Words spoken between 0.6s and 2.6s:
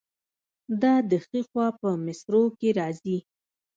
دا د ښي خوا په مصرو